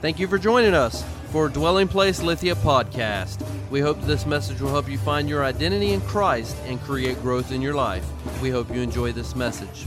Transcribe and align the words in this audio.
Thank 0.00 0.18
you 0.18 0.28
for 0.28 0.38
joining 0.38 0.72
us 0.72 1.04
for 1.30 1.50
Dwelling 1.50 1.86
Place 1.86 2.22
Lithia 2.22 2.54
podcast. 2.54 3.46
We 3.68 3.80
hope 3.80 4.00
this 4.00 4.24
message 4.24 4.58
will 4.58 4.70
help 4.70 4.88
you 4.88 4.96
find 4.96 5.28
your 5.28 5.44
identity 5.44 5.92
in 5.92 6.00
Christ 6.00 6.56
and 6.64 6.80
create 6.80 7.20
growth 7.20 7.52
in 7.52 7.60
your 7.60 7.74
life. 7.74 8.02
We 8.40 8.48
hope 8.48 8.74
you 8.74 8.80
enjoy 8.80 9.12
this 9.12 9.36
message. 9.36 9.84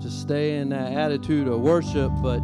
Just 0.00 0.22
stay 0.22 0.56
in 0.56 0.70
that 0.70 0.92
attitude 0.92 1.46
of 1.46 1.60
worship, 1.60 2.10
but 2.20 2.40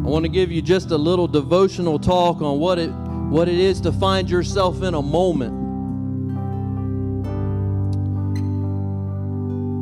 I 0.00 0.08
want 0.10 0.24
to 0.24 0.28
give 0.28 0.50
you 0.50 0.62
just 0.62 0.90
a 0.90 0.98
little 0.98 1.28
devotional 1.28 2.00
talk 2.00 2.42
on 2.42 2.58
what 2.58 2.80
it 2.80 2.90
what 3.30 3.48
it 3.48 3.60
is 3.60 3.80
to 3.82 3.92
find 3.92 4.28
yourself 4.28 4.82
in 4.82 4.94
a 4.94 5.02
moment. 5.02 5.59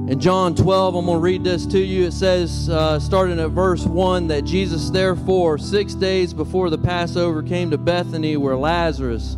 In 0.09 0.19
John 0.19 0.55
12, 0.55 0.95
I'm 0.95 1.05
going 1.05 1.19
to 1.19 1.21
read 1.21 1.45
this 1.45 1.67
to 1.67 1.79
you. 1.79 2.07
It 2.07 2.15
says, 2.15 2.71
uh, 2.71 2.99
starting 2.99 3.39
at 3.39 3.51
verse 3.51 3.85
1, 3.85 4.29
that 4.29 4.47
Jesus, 4.47 4.89
therefore, 4.89 5.59
six 5.59 5.93
days 5.93 6.33
before 6.33 6.71
the 6.71 6.79
Passover, 6.79 7.43
came 7.43 7.71
to 7.73 7.77
Bethany 7.77 8.39
where 8.39 8.57
Lazarus 8.57 9.37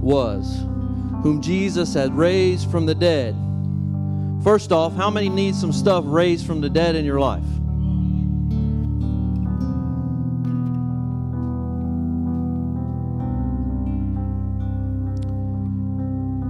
was, 0.00 0.60
whom 1.24 1.42
Jesus 1.42 1.94
had 1.94 2.16
raised 2.16 2.70
from 2.70 2.86
the 2.86 2.94
dead. 2.94 3.34
First 4.44 4.70
off, 4.70 4.94
how 4.94 5.10
many 5.10 5.28
need 5.28 5.56
some 5.56 5.72
stuff 5.72 6.04
raised 6.06 6.46
from 6.46 6.60
the 6.60 6.70
dead 6.70 6.94
in 6.94 7.04
your 7.04 7.18
life? 7.18 7.42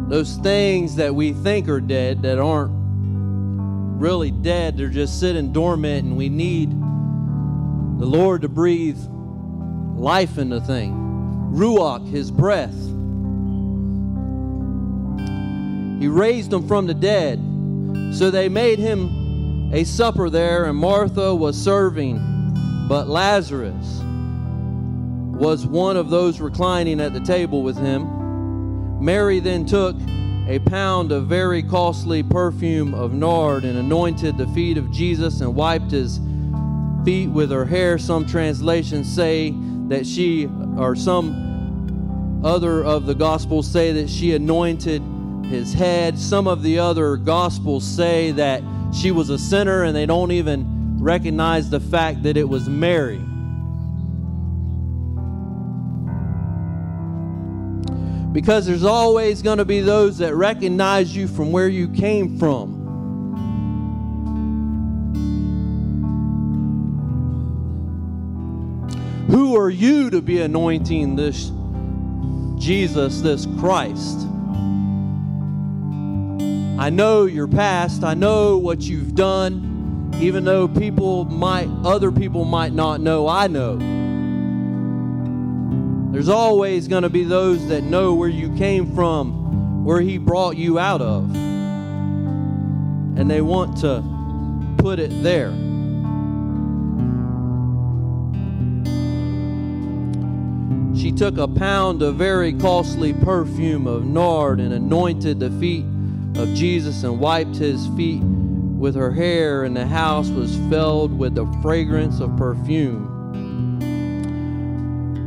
those 0.09 0.37
things 0.39 0.97
that 0.97 1.15
we 1.15 1.35
think 1.35 1.69
are 1.69 1.83
dead 1.83 2.23
that 2.23 2.39
aren't 2.39 2.78
really 3.99 4.31
dead, 4.31 4.77
they're 4.77 4.89
just 4.89 5.19
sitting 5.19 5.53
dormant, 5.53 6.05
and 6.05 6.17
we 6.17 6.29
need 6.29 6.71
the 6.71 8.07
Lord 8.07 8.43
to 8.43 8.49
breathe 8.49 8.99
life 9.97 10.39
into 10.39 10.61
thing. 10.61 10.95
Ruach, 11.53 12.09
his 12.09 12.31
breath. 12.31 12.75
He 16.01 16.07
raised 16.07 16.51
them 16.51 16.69
from 16.69 16.87
the 16.87 16.95
dead. 16.95 17.45
So 18.15 18.31
they 18.31 18.49
made 18.49 18.79
him 18.79 19.73
a 19.73 19.85
supper 19.85 20.31
there, 20.31 20.65
and 20.65 20.79
Martha 20.79 21.35
was 21.35 21.61
serving, 21.61 22.19
but 22.89 23.09
Lazarus 23.09 24.01
was 25.39 25.67
one 25.67 25.97
of 25.97 26.11
those 26.11 26.41
reclining 26.41 27.01
at 27.01 27.13
the 27.13 27.21
table 27.21 27.63
with 27.63 27.77
him. 27.77 29.05
Mary 29.05 29.41
then 29.41 29.67
took 29.67 29.97
a 30.49 30.59
pound 30.61 31.13
of 31.13 31.27
very 31.27 31.63
costly 31.63 32.23
perfume 32.23 32.95
of 32.95 33.13
nard 33.13 33.65
and 33.65 33.79
anointed 33.79 34.39
the 34.39 34.47
feet 34.49 34.79
of 34.79 34.91
Jesus 34.91 35.43
and 35.43 35.55
wiped 35.55 35.91
his 35.91 36.19
feet 37.05 37.29
with 37.29 37.51
her 37.51 37.67
hair. 37.67 37.99
Some 37.99 38.27
translations 38.27 39.15
say 39.15 39.53
that 39.89 40.07
she, 40.07 40.47
or 40.79 40.97
some 40.97 42.41
other 42.43 42.83
of 42.83 43.05
the 43.05 43.15
Gospels 43.15 43.71
say 43.71 43.93
that 43.93 44.09
she 44.09 44.35
anointed 44.35 45.03
his 45.45 45.75
head. 45.75 46.19
Some 46.19 46.47
of 46.47 46.63
the 46.63 46.79
other 46.79 47.19
Gospels 47.19 47.85
say 47.87 48.31
that 48.31 48.63
she 48.99 49.11
was 49.11 49.29
a 49.29 49.39
sinner 49.39 49.85
and 49.85 49.95
they 49.95 50.07
don't 50.07 50.33
even 50.33 50.97
recognize 50.99 51.69
the 51.69 51.81
fact 51.81 52.23
that 52.23 52.39
it 52.39 52.49
was 52.49 52.71
Mary. 52.71 53.21
Because 58.39 58.67
there's 58.67 58.85
always 58.85 59.43
going 59.43 59.59
to 59.59 59.65
be 59.65 59.81
those 59.81 60.19
that 60.19 60.33
recognize 60.33 61.17
you 61.17 61.27
from 61.27 61.51
where 61.51 61.67
you 61.67 61.89
came 61.89 62.39
from. 62.39 62.77
Who 69.29 69.57
are 69.57 69.71
you 69.71 70.11
to 70.11 70.23
be 70.23 70.41
anointing 70.41 71.17
this 71.17 71.51
Jesus, 72.65 73.23
this 73.23 73.45
Christ? 73.59 74.21
I 76.79 76.91
know 76.91 77.25
your 77.25 77.49
past. 77.49 78.05
I 78.05 78.15
know 78.15 78.57
what 78.57 78.83
you've 78.83 79.17
done. 79.17 80.13
Even 80.21 80.45
though 80.45 80.69
people 80.69 81.25
might, 81.25 81.69
other 81.83 82.13
people 82.13 82.45
might 82.45 82.73
not 82.73 83.01
know, 83.01 83.27
I 83.27 83.49
know. 83.49 84.08
There's 86.19 86.29
always 86.29 86.89
going 86.89 87.05
to 87.05 87.09
be 87.09 87.23
those 87.23 87.69
that 87.69 87.85
know 87.85 88.13
where 88.13 88.29
you 88.29 88.53
came 88.57 88.93
from, 88.93 89.85
where 89.85 90.01
He 90.01 90.19
brought 90.19 90.57
you 90.57 90.77
out 90.77 91.01
of. 91.01 91.33
And 93.17 93.31
they 93.31 93.41
want 93.41 93.77
to 93.83 94.03
put 94.79 94.99
it 94.99 95.13
there. 95.23 95.53
She 101.01 101.13
took 101.13 101.39
a 101.39 101.47
pound 101.47 102.03
of 102.03 102.17
very 102.17 102.53
costly 102.53 103.13
perfume 103.13 103.87
of 103.87 104.05
nard 104.05 104.59
and 104.59 104.73
anointed 104.73 105.39
the 105.39 105.53
feet 105.53 105.85
of 106.35 106.53
Jesus 106.53 107.05
and 107.05 107.21
wiped 107.21 107.55
his 107.55 107.87
feet 107.97 108.25
with 108.25 108.97
her 108.97 109.13
hair, 109.13 109.63
and 109.63 109.77
the 109.77 109.87
house 109.87 110.31
was 110.31 110.57
filled 110.69 111.17
with 111.17 111.37
the 111.37 111.47
fragrance 111.63 112.19
of 112.19 112.37
perfume. 112.37 113.18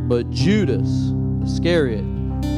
But 0.08 0.30
Judas 0.30 1.14
Iscariot, 1.44 2.04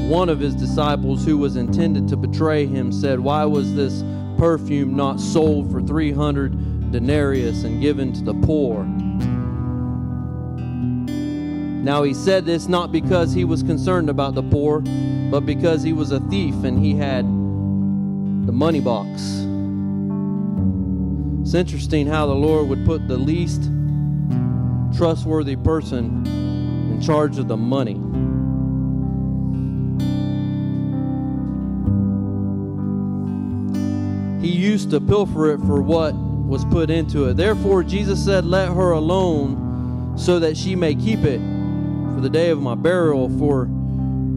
one 0.08 0.30
of 0.30 0.40
his 0.40 0.56
disciples 0.56 1.24
who 1.26 1.38
was 1.38 1.56
intended 1.56 2.08
to 2.10 2.18
betray 2.18 2.66
him, 2.66 2.92
said, 2.92 3.20
Why 3.20 3.46
was 3.46 3.76
this 3.76 4.04
perfume 4.38 4.96
not 4.96 5.20
sold 5.20 5.72
for 5.72 5.82
300 5.82 6.92
denarius 6.92 7.64
and 7.64 7.82
given 7.82 8.12
to 8.14 8.24
the 8.24 8.34
poor? 8.34 8.86
Now 11.84 12.04
he 12.04 12.14
said 12.14 12.46
this 12.46 12.68
not 12.68 12.92
because 12.92 13.34
he 13.34 13.46
was 13.46 13.62
concerned 13.62 14.10
about 14.10 14.36
the 14.36 14.44
poor, 14.44 14.80
but 15.30 15.46
because 15.46 15.84
he 15.84 15.94
was 15.94 16.12
a 16.12 16.20
thief 16.22 16.56
and 16.64 16.84
he 16.84 16.96
had 16.96 17.26
the 17.26 18.54
money 18.54 18.80
box. 18.80 19.10
It's 21.42 21.54
interesting 21.54 22.08
how 22.08 22.26
the 22.26 22.36
Lord 22.36 22.70
would 22.70 22.86
put 22.86 23.08
the 23.08 23.18
least 23.18 23.70
trustworthy 24.96 25.58
person 25.58 26.43
charge 27.04 27.38
of 27.38 27.48
the 27.48 27.58
money. 27.58 28.00
He 34.46 34.52
used 34.52 34.90
to 34.92 35.00
pilfer 35.00 35.52
it 35.54 35.60
for 35.60 35.82
what 35.82 36.14
was 36.16 36.66
put 36.66 36.90
into 36.90 37.26
it. 37.30 37.38
Therefore, 37.38 37.84
Jesus 37.84 38.24
said, 38.24 38.46
Let 38.46 38.68
her 38.68 38.92
alone, 38.92 40.18
so 40.18 40.40
that 40.40 40.58
she 40.58 40.76
may 40.76 40.96
keep 40.96 41.20
it 41.20 41.40
for 42.14 42.22
the 42.22 42.30
day 42.30 42.50
of 42.50 42.62
my 42.62 42.76
burial. 42.76 43.30
For 43.40 43.68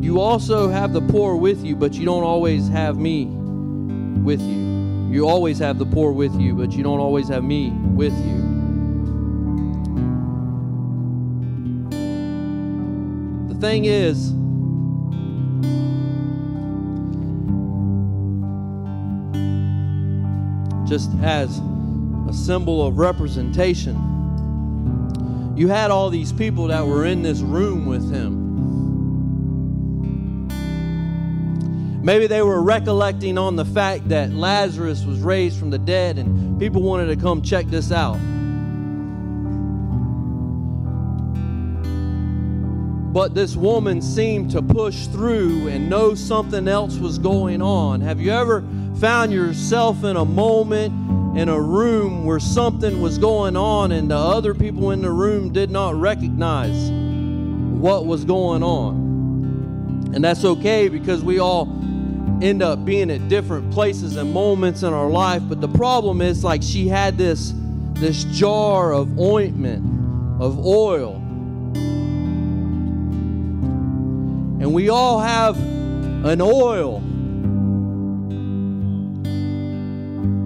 you 0.00 0.20
also 0.20 0.68
have 0.68 0.92
the 0.92 1.02
poor 1.02 1.34
with 1.34 1.64
you, 1.64 1.74
but 1.74 1.94
you 1.94 2.04
don't 2.04 2.22
always 2.22 2.68
have 2.68 2.96
me 2.96 3.26
with 3.26 4.40
you. 4.40 5.08
You 5.10 5.28
always 5.28 5.58
have 5.58 5.78
the 5.78 5.86
poor 5.86 6.12
with 6.12 6.38
you, 6.40 6.54
but 6.54 6.72
you 6.72 6.82
don't 6.82 7.00
always 7.00 7.28
have 7.28 7.42
me 7.42 7.70
with 7.70 8.12
you. 8.12 8.45
Thing 13.60 13.84
is, 13.86 14.30
just 20.88 21.10
as 21.22 21.60
a 22.28 22.32
symbol 22.32 22.86
of 22.86 22.98
representation, 22.98 23.96
you 25.56 25.68
had 25.68 25.90
all 25.90 26.10
these 26.10 26.32
people 26.32 26.66
that 26.68 26.86
were 26.86 27.06
in 27.06 27.22
this 27.22 27.40
room 27.40 27.86
with 27.86 28.12
him. 28.12 28.44
Maybe 32.02 32.26
they 32.28 32.42
were 32.42 32.62
recollecting 32.62 33.36
on 33.36 33.56
the 33.56 33.64
fact 33.64 34.10
that 34.10 34.32
Lazarus 34.32 35.04
was 35.04 35.18
raised 35.20 35.58
from 35.58 35.70
the 35.70 35.78
dead 35.78 36.18
and 36.18 36.60
people 36.60 36.82
wanted 36.82 37.06
to 37.06 37.16
come 37.16 37.42
check 37.42 37.66
this 37.66 37.90
out. 37.90 38.18
But 43.16 43.34
this 43.34 43.56
woman 43.56 44.02
seemed 44.02 44.50
to 44.50 44.60
push 44.60 45.06
through 45.06 45.68
and 45.68 45.88
know 45.88 46.14
something 46.14 46.68
else 46.68 46.98
was 46.98 47.16
going 47.16 47.62
on. 47.62 48.02
Have 48.02 48.20
you 48.20 48.30
ever 48.30 48.62
found 49.00 49.32
yourself 49.32 50.04
in 50.04 50.16
a 50.16 50.24
moment 50.26 51.38
in 51.38 51.48
a 51.48 51.58
room 51.58 52.26
where 52.26 52.38
something 52.38 53.00
was 53.00 53.16
going 53.16 53.56
on 53.56 53.90
and 53.92 54.10
the 54.10 54.18
other 54.18 54.52
people 54.52 54.90
in 54.90 55.00
the 55.00 55.10
room 55.10 55.50
did 55.50 55.70
not 55.70 55.94
recognize 55.94 56.90
what 57.80 58.04
was 58.04 58.26
going 58.26 58.62
on? 58.62 60.10
And 60.14 60.22
that's 60.22 60.44
okay 60.44 60.90
because 60.90 61.24
we 61.24 61.38
all 61.38 61.68
end 62.42 62.62
up 62.62 62.84
being 62.84 63.10
at 63.10 63.30
different 63.30 63.72
places 63.72 64.16
and 64.16 64.30
moments 64.30 64.82
in 64.82 64.92
our 64.92 65.08
life. 65.08 65.40
But 65.48 65.62
the 65.62 65.68
problem 65.68 66.20
is 66.20 66.44
like 66.44 66.62
she 66.62 66.86
had 66.86 67.16
this 67.16 67.54
this 67.94 68.24
jar 68.24 68.92
of 68.92 69.18
ointment, 69.18 69.82
of 70.38 70.58
oil 70.66 71.22
And 74.66 74.74
we 74.74 74.88
all 74.88 75.20
have 75.20 75.56
an 76.26 76.40
oil. 76.40 76.96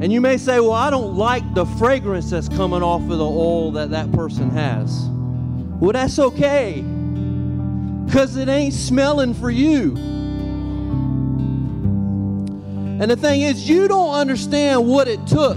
And 0.02 0.12
you 0.12 0.20
may 0.20 0.37
say, 0.37 0.61
Well, 0.61 0.72
I 0.72 0.90
don't 0.90 1.17
like 1.17 1.55
the 1.55 1.64
fragrance 1.64 2.28
that's 2.28 2.50
coming 2.50 2.82
off 2.82 3.00
of 3.00 3.17
the 3.17 3.25
oil 3.25 3.72
that 3.72 3.88
that 3.93 4.12
person 4.12 4.50
has. 4.50 5.06
Well, 5.08 5.93
that's 5.93 6.19
okay 6.19 6.82
because 8.05 8.37
it 8.37 8.50
ain't 8.50 8.75
smelling 8.75 9.32
for 9.32 9.50
you. 9.50 9.96
And 13.00 13.11
the 13.11 13.17
thing 13.17 13.40
is, 13.40 13.70
you 13.70 13.88
don't 13.88 14.12
understand 14.12 14.87
what 14.87 15.08
it 15.08 15.26
took 15.26 15.56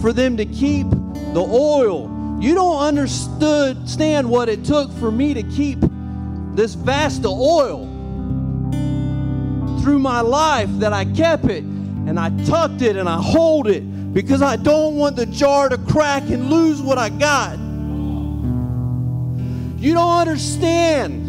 for 0.00 0.14
them 0.14 0.38
to 0.38 0.46
keep 0.46 0.88
the 0.88 1.46
oil. 1.46 2.38
You 2.40 2.54
don't 2.54 2.78
understand 2.78 4.30
what 4.30 4.48
it 4.48 4.64
took 4.64 4.90
for 4.92 5.12
me 5.12 5.34
to 5.34 5.42
keep 5.42 5.78
this 6.54 6.74
vast 6.74 7.24
of 7.24 7.32
oil 7.32 7.86
through 9.82 9.98
my 9.98 10.20
life 10.20 10.68
that 10.78 10.92
I 10.92 11.04
kept 11.04 11.46
it 11.46 11.64
and 11.64 12.18
I 12.18 12.30
tucked 12.44 12.82
it 12.82 12.96
and 12.96 13.08
I 13.08 13.20
hold 13.20 13.68
it 13.68 14.12
because 14.12 14.42
I 14.42 14.56
don't 14.56 14.96
want 14.96 15.16
the 15.16 15.26
jar 15.26 15.68
to 15.68 15.78
crack 15.78 16.24
and 16.24 16.50
lose 16.50 16.82
what 16.82 16.98
I 16.98 17.08
got. 17.08 17.58
You 19.80 19.94
don't 19.94 20.18
understand. 20.18 21.20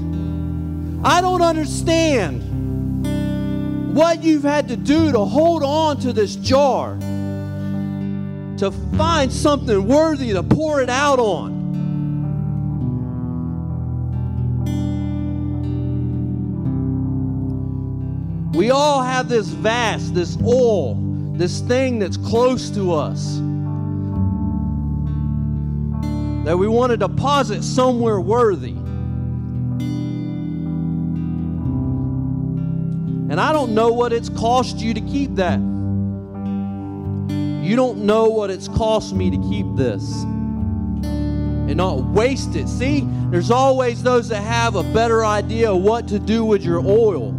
I 1.06 1.22
don't 1.22 1.42
understand 1.42 2.42
what 3.96 4.24
you've 4.24 4.44
had 4.44 4.68
to 4.68 4.75
do 4.75 5.12
to 5.12 5.20
hold 5.20 5.64
on 5.64 6.00
to 6.02 6.14
this 6.14 6.36
jar, 6.36 6.98
to 8.58 8.72
find 8.98 9.31
something 9.31 9.88
worthy 9.88 10.34
to 10.34 10.44
pour 10.44 10.81
it 10.81 10.90
out 10.90 11.20
on. 11.20 11.62
We 18.54 18.70
all 18.70 19.02
have 19.02 19.30
this 19.30 19.48
vast, 19.48 20.14
this 20.14 20.38
oil, 20.44 20.96
this 21.36 21.62
thing 21.62 21.98
that's 21.98 22.18
close 22.18 22.70
to 22.72 22.94
us 22.94 23.38
that 26.46 26.58
we 26.58 26.68
want 26.68 26.92
to 26.92 26.98
deposit 26.98 27.64
somewhere 27.64 28.20
worthy. 28.20 28.76
And 33.32 33.42
I 33.42 33.52
don't 33.54 33.74
know 33.74 33.92
what 33.92 34.14
it's 34.14 34.30
cost 34.30 34.78
you 34.78 34.94
to 34.94 35.02
keep 35.02 35.34
that. 35.36 35.58
You 37.64 37.76
don't 37.76 38.06
know 38.06 38.30
what 38.30 38.52
it's 38.52 38.68
cost 38.68 39.16
me 39.16 39.32
to 39.32 39.38
keep 39.50 39.66
this 39.76 40.24
and 40.24 41.78
not 41.78 42.04
waste 42.04 42.56
it. 42.56 42.68
See, 42.68 43.08
there's 43.32 43.50
always 43.50 44.04
those 44.04 44.30
that 44.30 44.42
have 44.42 44.76
a 44.76 44.84
better 44.84 45.26
idea 45.26 45.72
of 45.72 45.82
what 45.82 46.08
to 46.10 46.20
do 46.20 46.46
with 46.46 46.64
your 46.64 46.86
oil. 46.86 47.34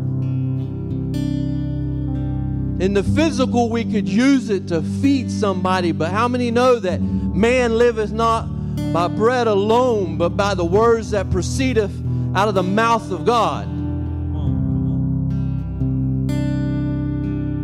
In 2.84 2.92
the 2.92 3.02
physical, 3.02 3.70
we 3.70 3.82
could 3.82 4.06
use 4.06 4.50
it 4.50 4.68
to 4.68 4.82
feed 4.82 5.30
somebody, 5.30 5.90
but 5.90 6.10
how 6.10 6.28
many 6.28 6.50
know 6.50 6.78
that 6.78 7.00
man 7.00 7.78
liveth 7.78 8.12
not 8.12 8.46
by 8.92 9.08
bread 9.08 9.46
alone, 9.46 10.18
but 10.18 10.36
by 10.36 10.52
the 10.52 10.66
words 10.66 11.12
that 11.12 11.30
proceedeth 11.30 11.90
out 12.36 12.46
of 12.46 12.54
the 12.54 12.62
mouth 12.62 13.10
of 13.10 13.24
God? 13.24 13.64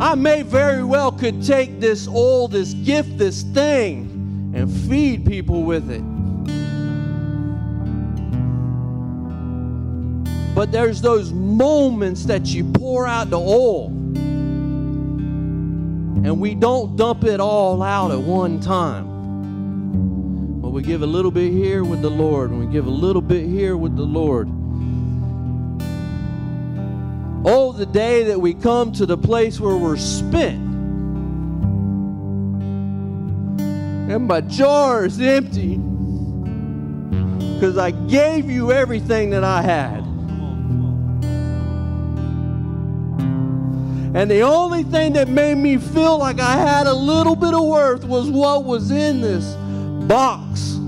I 0.02 0.14
may 0.14 0.40
very 0.40 0.82
well 0.84 1.12
could 1.12 1.44
take 1.44 1.80
this 1.80 2.08
oil, 2.08 2.48
this 2.48 2.72
gift, 2.72 3.18
this 3.18 3.42
thing, 3.42 4.52
and 4.54 4.72
feed 4.88 5.26
people 5.26 5.64
with 5.64 5.90
it. 5.90 6.00
But 10.54 10.72
there's 10.72 11.02
those 11.02 11.30
moments 11.30 12.24
that 12.24 12.46
you 12.46 12.64
pour 12.72 13.06
out 13.06 13.28
the 13.28 13.38
oil, 13.38 13.92
and 16.24 16.40
we 16.40 16.54
don't 16.54 16.96
dump 16.96 17.24
it 17.24 17.40
all 17.40 17.82
out 17.82 18.10
at 18.10 18.18
one 18.18 18.60
time. 18.60 19.08
But 20.60 20.70
we 20.70 20.82
give 20.82 21.02
a 21.02 21.06
little 21.06 21.30
bit 21.30 21.50
here 21.52 21.82
with 21.82 22.02
the 22.02 22.10
Lord, 22.10 22.50
and 22.50 22.60
we 22.60 22.72
give 22.72 22.86
a 22.86 22.90
little 22.90 23.22
bit 23.22 23.46
here 23.46 23.76
with 23.76 23.96
the 23.96 24.02
Lord. 24.02 24.48
Oh, 27.42 27.72
the 27.72 27.86
day 27.86 28.24
that 28.24 28.38
we 28.38 28.52
come 28.52 28.92
to 28.92 29.06
the 29.06 29.16
place 29.16 29.58
where 29.58 29.76
we're 29.76 29.96
spent. 29.96 30.68
And 34.10 34.26
my 34.26 34.42
jar 34.42 35.06
is 35.06 35.20
empty 35.20 35.78
because 37.54 37.78
I 37.78 37.92
gave 37.92 38.50
you 38.50 38.72
everything 38.72 39.30
that 39.30 39.44
I 39.44 39.62
had. 39.62 39.99
And 44.12 44.28
the 44.28 44.40
only 44.40 44.82
thing 44.82 45.12
that 45.12 45.28
made 45.28 45.54
me 45.54 45.76
feel 45.76 46.18
like 46.18 46.40
I 46.40 46.56
had 46.56 46.88
a 46.88 46.92
little 46.92 47.36
bit 47.36 47.54
of 47.54 47.64
worth 47.64 48.04
was 48.04 48.28
what 48.28 48.64
was 48.64 48.90
in 48.90 49.20
this 49.20 49.54
box. 50.08 50.78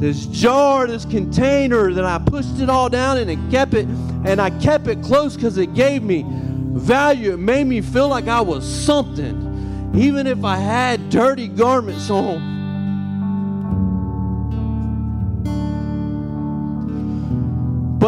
This 0.00 0.26
jar, 0.26 0.86
this 0.86 1.04
container 1.04 1.92
that 1.92 2.04
I 2.04 2.18
pushed 2.18 2.60
it 2.60 2.70
all 2.70 2.88
down 2.88 3.18
and 3.18 3.28
it 3.28 3.40
kept 3.50 3.74
it 3.74 3.86
and 4.24 4.40
I 4.40 4.50
kept 4.60 4.86
it 4.86 5.02
close 5.02 5.34
because 5.34 5.58
it 5.58 5.74
gave 5.74 6.04
me 6.04 6.24
value. 6.28 7.32
It 7.32 7.38
made 7.38 7.66
me 7.66 7.80
feel 7.80 8.06
like 8.06 8.28
I 8.28 8.40
was 8.40 8.64
something, 8.64 9.92
even 9.96 10.28
if 10.28 10.44
I 10.44 10.56
had 10.56 11.10
dirty 11.10 11.48
garments 11.48 12.08
on. 12.08 12.57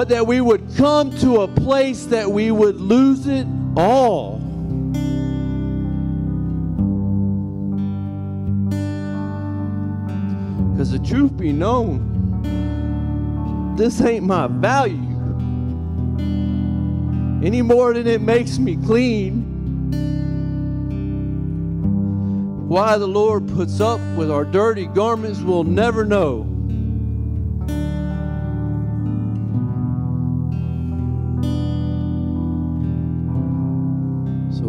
But 0.00 0.08
that 0.08 0.26
we 0.26 0.40
would 0.40 0.64
come 0.78 1.14
to 1.18 1.42
a 1.42 1.46
place 1.46 2.06
that 2.06 2.30
we 2.32 2.50
would 2.50 2.76
lose 2.76 3.26
it 3.26 3.46
all. 3.76 4.38
Because 10.70 10.90
the 10.90 11.00
truth 11.06 11.36
be 11.36 11.52
known, 11.52 12.06
this 13.76 14.00
ain't 14.00 14.24
my 14.24 14.46
value 14.46 14.96
any 17.44 17.60
more 17.60 17.92
than 17.92 18.06
it 18.06 18.22
makes 18.22 18.58
me 18.58 18.76
clean. 18.76 19.42
Why 22.70 22.96
the 22.96 23.06
Lord 23.06 23.46
puts 23.48 23.82
up 23.82 24.00
with 24.16 24.30
our 24.30 24.46
dirty 24.46 24.86
garments, 24.86 25.40
we'll 25.40 25.64
never 25.64 26.06
know. 26.06 26.49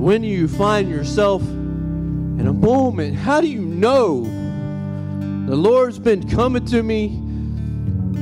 When 0.01 0.23
you 0.23 0.47
find 0.47 0.89
yourself 0.89 1.41
in 1.43 2.47
a 2.47 2.53
moment, 2.53 3.15
how 3.15 3.39
do 3.39 3.47
you 3.47 3.61
know? 3.61 4.23
The 5.47 5.55
Lord's 5.55 5.99
been 5.99 6.27
coming 6.29 6.65
to 6.65 6.81
me 6.81 7.19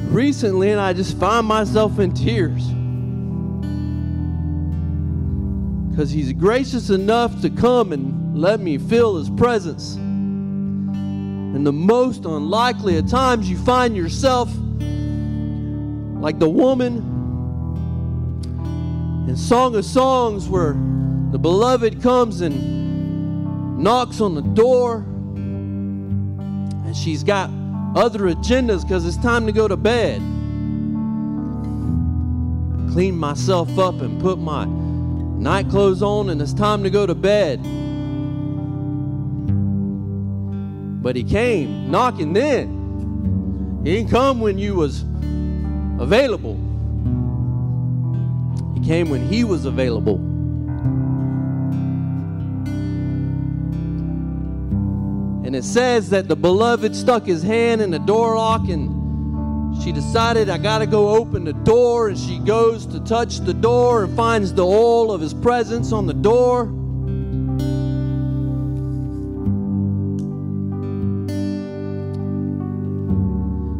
recently, 0.09 0.71
and 0.71 0.79
I 0.79 0.93
just 0.93 1.17
find 1.17 1.47
myself 1.47 1.99
in 1.99 2.13
tears. 2.13 2.69
because 5.99 6.11
he's 6.11 6.31
gracious 6.31 6.89
enough 6.91 7.41
to 7.41 7.49
come 7.49 7.91
and 7.91 8.39
let 8.39 8.61
me 8.61 8.77
feel 8.77 9.17
his 9.17 9.29
presence. 9.31 9.95
In 9.97 11.65
the 11.65 11.73
most 11.73 12.23
unlikely 12.23 12.95
of 12.97 13.09
times, 13.09 13.49
you 13.49 13.57
find 13.57 13.97
yourself 13.97 14.49
like 16.21 16.39
the 16.39 16.47
woman 16.47 16.99
in 19.27 19.35
Song 19.35 19.75
of 19.75 19.83
Songs, 19.83 20.47
where 20.47 20.75
the 21.31 21.39
beloved 21.39 22.01
comes 22.01 22.41
and 22.41 23.77
knocks 23.77 24.19
on 24.19 24.35
the 24.35 24.41
door, 24.41 24.97
and 26.85 26.95
she's 26.95 27.23
got 27.23 27.49
other 27.95 28.19
agendas 28.21 28.81
because 28.83 29.05
it's 29.05 29.17
time 29.17 29.45
to 29.45 29.51
go 29.51 29.67
to 29.67 29.77
bed. 29.77 30.21
Clean 32.91 33.15
myself 33.15 33.77
up 33.77 34.01
and 34.01 34.19
put 34.19 34.39
my 34.39 34.65
night 34.65 35.69
clothes 35.69 36.01
on 36.01 36.29
and 36.29 36.41
it's 36.41 36.53
time 36.53 36.83
to 36.83 36.89
go 36.89 37.05
to 37.05 37.15
bed. 37.15 37.61
But 41.01 41.15
he 41.15 41.23
came 41.23 41.89
knocking 41.89 42.33
then. 42.33 43.81
He 43.83 43.95
didn't 43.95 44.11
come 44.11 44.41
when 44.41 44.57
you 44.57 44.75
was 44.75 45.03
available. 45.99 46.55
He 48.75 48.85
came 48.85 49.09
when 49.09 49.25
he 49.27 49.43
was 49.43 49.65
available. 49.65 50.28
And 55.49 55.55
it 55.55 55.63
says 55.63 56.11
that 56.11 56.27
the 56.27 56.35
beloved 56.35 56.95
stuck 56.95 57.25
his 57.25 57.41
hand 57.41 57.81
in 57.81 57.89
the 57.89 57.97
door 57.97 58.35
lock 58.35 58.69
and 58.69 59.81
she 59.81 59.91
decided, 59.91 60.47
I 60.47 60.59
got 60.59 60.77
to 60.77 60.85
go 60.85 61.15
open 61.15 61.43
the 61.43 61.53
door, 61.53 62.09
and 62.09 62.15
she 62.19 62.37
goes 62.37 62.85
to 62.85 62.99
touch 62.99 63.39
the 63.39 63.55
door 63.55 64.03
and 64.03 64.15
finds 64.15 64.53
the 64.53 64.63
oil 64.63 65.11
of 65.11 65.21
his 65.21 65.33
presence 65.33 65.91
on 65.91 66.05
the 66.05 66.13
door. 66.13 66.65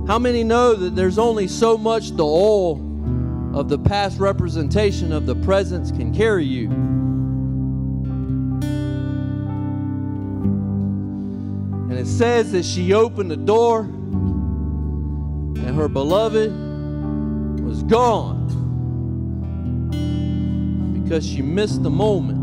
How 0.08 0.18
many 0.18 0.44
know 0.44 0.74
that 0.74 0.96
there's 0.96 1.20
only 1.20 1.48
so 1.48 1.78
much 1.78 2.10
the 2.14 2.26
oil 2.26 2.78
of 3.54 3.70
the 3.70 3.78
past 3.78 4.18
representation 4.18 5.12
of 5.12 5.28
the 5.28 5.36
presence 5.36 5.92
can 5.92 6.16
carry 6.16 6.46
you? 6.46 6.89
It 12.00 12.08
says 12.08 12.54
that 12.54 12.64
she 12.64 12.94
opened 12.94 13.30
the 13.30 13.36
door 13.36 13.82
and 13.82 15.76
her 15.76 15.90
beloved 15.90 16.50
was 17.62 17.84
gone 17.84 18.40
because 21.04 21.28
she 21.28 21.42
missed 21.42 21.84
the 21.84 21.90
moment. 21.90 22.40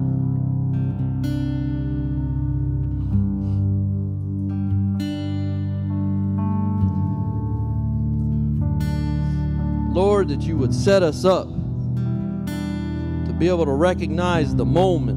Lord, 9.95 10.29
that 10.29 10.43
you 10.43 10.59
would 10.59 10.75
set 10.75 11.03
us 11.03 11.25
up 11.25 11.49
to 11.49 13.33
be 13.39 13.49
able 13.49 13.65
to 13.65 13.73
recognize 13.73 14.55
the 14.55 14.67
moments. 14.67 15.16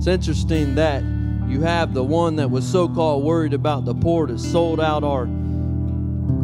It's 0.00 0.06
interesting 0.06 0.76
that 0.76 1.02
you 1.46 1.60
have 1.60 1.92
the 1.92 2.02
one 2.02 2.36
that 2.36 2.50
was 2.50 2.66
so 2.66 2.88
called 2.88 3.22
worried 3.22 3.52
about 3.52 3.84
the 3.84 3.94
poor 3.94 4.26
that 4.28 4.38
sold 4.38 4.80
out 4.80 5.04
our 5.04 5.26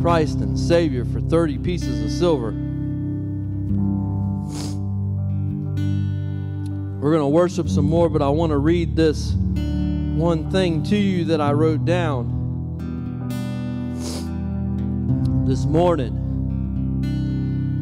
Christ 0.02 0.40
and 0.40 0.58
Savior 0.58 1.06
for 1.06 1.22
30 1.22 1.56
pieces 1.60 2.04
of 2.04 2.10
silver. 2.10 2.50
We're 7.00 7.12
going 7.12 7.22
to 7.22 7.28
worship 7.28 7.70
some 7.70 7.86
more, 7.86 8.10
but 8.10 8.20
I 8.20 8.28
want 8.28 8.50
to 8.50 8.58
read 8.58 8.94
this 8.94 9.32
one 9.32 10.50
thing 10.50 10.82
to 10.82 10.96
you 10.98 11.24
that 11.24 11.40
I 11.40 11.52
wrote 11.52 11.86
down 11.86 12.26
this 15.46 15.64
morning. 15.64 16.24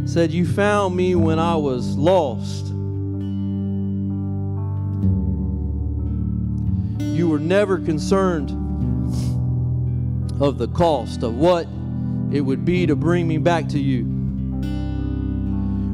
Said, 0.07 0.31
You 0.31 0.47
found 0.47 0.95
me 0.95 1.17
when 1.17 1.41
I 1.41 1.57
was 1.57 1.97
lost. 1.97 2.74
You 7.15 7.29
were 7.29 7.39
never 7.39 7.79
concerned 7.79 8.51
of 10.43 10.59
the 10.59 10.67
cost 10.67 11.23
of 11.23 11.37
what 11.37 11.69
it 12.33 12.41
would 12.41 12.65
be 12.65 12.87
to 12.87 12.97
bring 12.97 13.29
me 13.29 13.39
back 13.39 13.69
to 13.69 13.79
you. 13.79 14.03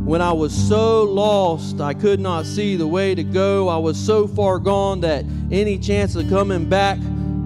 When 0.06 0.22
I 0.22 0.32
was 0.32 0.54
so 0.54 1.02
lost, 1.04 1.82
I 1.82 1.92
could 1.92 2.20
not 2.20 2.46
see 2.46 2.74
the 2.74 2.86
way 2.86 3.14
to 3.14 3.22
go. 3.22 3.68
I 3.68 3.76
was 3.76 3.98
so 3.98 4.26
far 4.26 4.58
gone 4.58 5.00
that 5.02 5.26
any 5.52 5.78
chance 5.78 6.16
of 6.16 6.26
coming 6.30 6.70
back 6.70 6.98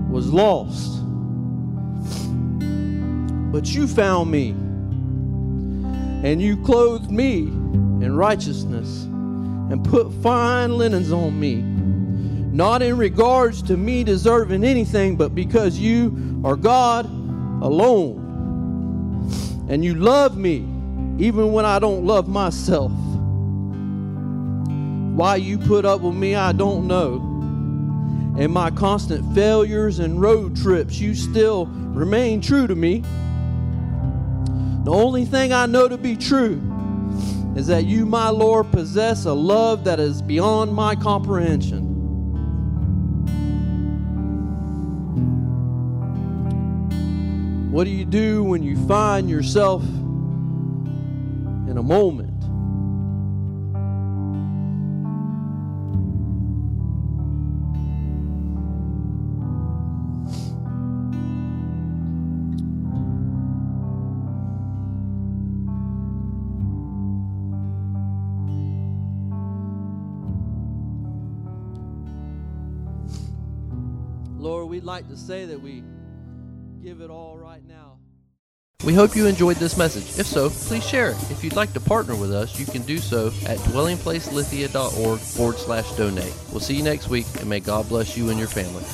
was 0.08 0.32
lost. 0.32 1.02
But 3.50 3.74
you 3.74 3.88
found 3.88 4.30
me, 4.30 4.50
and 6.22 6.40
you 6.40 6.62
clothed 6.62 7.10
me 7.10 7.38
in 7.38 8.14
righteousness, 8.14 9.02
and 9.02 9.84
put 9.84 10.12
fine 10.22 10.78
linens 10.78 11.10
on 11.10 11.40
me. 11.40 11.73
Not 12.54 12.82
in 12.82 12.96
regards 12.96 13.62
to 13.62 13.76
me 13.76 14.04
deserving 14.04 14.62
anything, 14.62 15.16
but 15.16 15.34
because 15.34 15.76
you 15.76 16.40
are 16.44 16.54
God 16.54 17.04
alone. 17.04 18.20
And 19.68 19.84
you 19.84 19.96
love 19.96 20.36
me 20.36 20.58
even 21.18 21.52
when 21.52 21.64
I 21.64 21.80
don't 21.80 22.06
love 22.06 22.28
myself. 22.28 22.92
Why 25.16 25.34
you 25.34 25.58
put 25.58 25.84
up 25.84 26.00
with 26.02 26.14
me, 26.14 26.36
I 26.36 26.52
don't 26.52 26.86
know. 26.86 27.16
And 28.38 28.52
my 28.52 28.70
constant 28.70 29.34
failures 29.34 29.98
and 29.98 30.20
road 30.20 30.56
trips, 30.56 31.00
you 31.00 31.16
still 31.16 31.66
remain 31.66 32.40
true 32.40 32.68
to 32.68 32.76
me. 32.76 33.00
The 34.84 34.92
only 34.92 35.24
thing 35.24 35.52
I 35.52 35.66
know 35.66 35.88
to 35.88 35.98
be 35.98 36.14
true 36.14 36.62
is 37.56 37.66
that 37.66 37.84
you, 37.84 38.06
my 38.06 38.28
Lord, 38.28 38.70
possess 38.70 39.24
a 39.24 39.32
love 39.32 39.82
that 39.84 39.98
is 39.98 40.22
beyond 40.22 40.72
my 40.72 40.94
comprehension. 40.94 41.83
What 47.74 47.84
do 47.86 47.90
you 47.90 48.04
do 48.04 48.44
when 48.44 48.62
you 48.62 48.76
find 48.86 49.28
yourself 49.28 49.82
in 49.82 51.74
a 51.76 51.82
moment? 51.82 52.30
Lord, 74.38 74.68
we'd 74.68 74.84
like 74.84 75.08
to 75.08 75.16
say 75.16 75.46
that 75.46 75.60
we 75.60 75.82
give 76.84 77.00
it 77.00 77.10
all 77.10 77.38
right 77.38 77.66
now. 77.66 77.96
We 78.84 78.92
hope 78.92 79.16
you 79.16 79.26
enjoyed 79.26 79.56
this 79.56 79.78
message. 79.78 80.18
If 80.18 80.26
so, 80.26 80.50
please 80.50 80.86
share 80.86 81.10
it. 81.10 81.30
If 81.30 81.42
you'd 81.42 81.56
like 81.56 81.72
to 81.72 81.80
partner 81.80 82.14
with 82.14 82.30
us, 82.30 82.60
you 82.60 82.66
can 82.66 82.82
do 82.82 82.98
so 82.98 83.28
at 83.46 83.56
dwellingplacelithia.org 83.60 85.18
forward 85.18 85.56
slash 85.56 85.90
donate. 85.92 86.34
We'll 86.50 86.60
see 86.60 86.76
you 86.76 86.82
next 86.82 87.08
week, 87.08 87.24
and 87.40 87.48
may 87.48 87.60
God 87.60 87.88
bless 87.88 88.18
you 88.18 88.28
and 88.28 88.38
your 88.38 88.48
family. 88.48 88.84